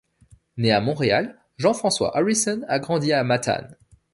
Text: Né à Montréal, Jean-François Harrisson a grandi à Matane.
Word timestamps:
Né 0.57 0.71
à 0.71 0.81
Montréal, 0.81 1.37
Jean-François 1.57 2.17
Harrisson 2.17 2.65
a 2.67 2.79
grandi 2.79 3.13
à 3.13 3.23
Matane. 3.23 3.77